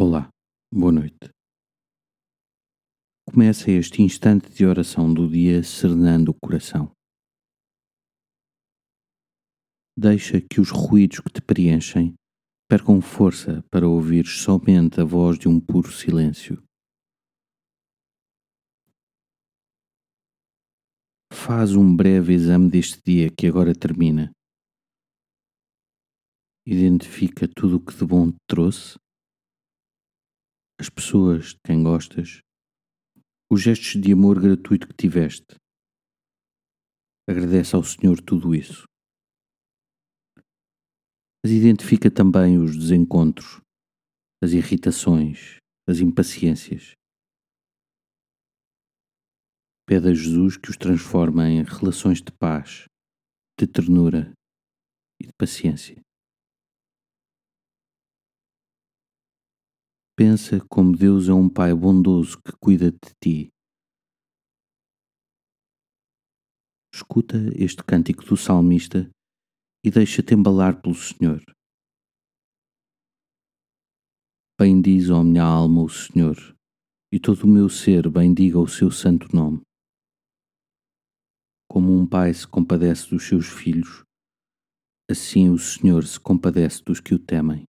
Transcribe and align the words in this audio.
Olá, 0.00 0.28
boa 0.72 0.92
noite. 0.92 1.28
Começa 3.28 3.68
este 3.68 4.00
instante 4.00 4.48
de 4.48 4.64
oração 4.64 5.12
do 5.12 5.28
dia 5.28 5.60
serenando 5.64 6.30
o 6.30 6.34
coração. 6.40 6.92
Deixa 9.98 10.40
que 10.40 10.60
os 10.60 10.70
ruídos 10.70 11.18
que 11.18 11.32
te 11.32 11.42
preenchem 11.42 12.14
percam 12.70 13.00
força 13.00 13.60
para 13.72 13.88
ouvir 13.88 14.24
somente 14.24 15.00
a 15.00 15.04
voz 15.04 15.36
de 15.36 15.48
um 15.48 15.58
puro 15.58 15.90
silêncio. 15.90 16.62
Faz 21.32 21.74
um 21.74 21.96
breve 21.96 22.34
exame 22.34 22.70
deste 22.70 23.02
dia 23.04 23.32
que 23.36 23.48
agora 23.48 23.74
termina. 23.74 24.30
Identifica 26.64 27.48
tudo 27.48 27.78
o 27.78 27.84
que 27.84 27.92
de 27.92 28.04
bom 28.04 28.30
te 28.30 28.38
trouxe 28.46 28.96
as 30.80 30.88
pessoas 30.88 31.54
de 31.54 31.58
quem 31.66 31.82
gostas, 31.82 32.40
os 33.50 33.60
gestos 33.60 34.00
de 34.00 34.12
amor 34.12 34.40
gratuito 34.40 34.86
que 34.86 34.94
tiveste. 34.94 35.56
Agradece 37.28 37.74
ao 37.74 37.82
Senhor 37.82 38.20
tudo 38.20 38.54
isso. 38.54 38.84
Mas 41.44 41.52
identifica 41.52 42.10
também 42.10 42.58
os 42.58 42.76
desencontros, 42.76 43.60
as 44.42 44.52
irritações, 44.52 45.56
as 45.88 45.98
impaciências. 45.98 46.92
Pede 49.86 50.08
a 50.10 50.14
Jesus 50.14 50.56
que 50.56 50.70
os 50.70 50.76
transforme 50.76 51.42
em 51.42 51.62
relações 51.64 52.22
de 52.22 52.30
paz, 52.38 52.84
de 53.58 53.66
ternura 53.66 54.32
e 55.20 55.26
de 55.26 55.32
paciência. 55.32 56.00
Pensa 60.18 60.58
como 60.68 60.96
Deus 60.96 61.28
é 61.28 61.32
um 61.32 61.48
Pai 61.48 61.72
bondoso 61.72 62.42
que 62.42 62.50
cuida 62.60 62.90
de 62.90 63.14
ti. 63.22 63.52
Escuta 66.92 67.36
este 67.54 67.84
cântico 67.84 68.24
do 68.24 68.36
salmista 68.36 69.08
e 69.86 69.92
deixa-te 69.92 70.34
embalar 70.34 70.82
pelo 70.82 70.96
Senhor. 70.96 71.40
Bendiz, 74.60 75.08
ó 75.08 75.22
minha 75.22 75.44
alma, 75.44 75.84
o 75.84 75.88
Senhor, 75.88 76.36
e 77.14 77.20
todo 77.20 77.44
o 77.44 77.46
meu 77.46 77.68
ser 77.68 78.10
bendiga 78.10 78.58
o 78.58 78.66
seu 78.66 78.90
santo 78.90 79.28
nome. 79.32 79.62
Como 81.70 81.96
um 81.96 82.04
pai 82.04 82.34
se 82.34 82.44
compadece 82.44 83.08
dos 83.08 83.22
seus 83.22 83.46
filhos, 83.46 84.02
assim 85.08 85.48
o 85.48 85.58
Senhor 85.58 86.04
se 86.04 86.18
compadece 86.18 86.82
dos 86.82 86.98
que 86.98 87.14
o 87.14 87.20
temem. 87.20 87.68